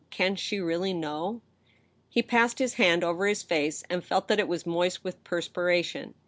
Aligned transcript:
Can 0.09 0.35
she 0.35 0.59
really 0.59 0.95
know?" 0.95 1.41
He 2.09 2.23
passed 2.23 2.57
his 2.57 2.73
hand 2.73 3.03
over 3.03 3.27
his 3.27 3.43
face^ 3.43 3.83
and 3.87 4.03
felt 4.03 4.29
that 4.29 4.39
it 4.39 4.47
was 4.47 4.65
moist 4.65 5.03
with 5.03 5.23
perspiration. 5.23 6.15